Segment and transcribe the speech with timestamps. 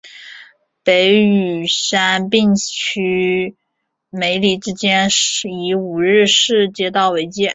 [0.83, 3.55] 北与杉并区
[4.09, 5.09] 梅里之间
[5.63, 7.49] 以五日市街道为界。